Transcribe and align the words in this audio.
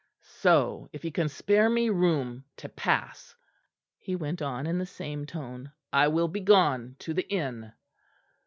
"So, 0.41 0.89
if 0.91 1.05
you 1.05 1.11
can 1.11 1.29
spare 1.29 1.69
me 1.69 1.91
room 1.91 2.43
to 2.57 2.67
pass," 2.67 3.35
he 3.99 4.15
went 4.15 4.41
on 4.41 4.65
in 4.65 4.79
the 4.79 4.85
same 4.87 5.27
tone, 5.27 5.71
"I 5.93 6.07
will 6.07 6.27
begone 6.27 6.95
to 7.01 7.13
the 7.13 7.29
inn." 7.31 7.71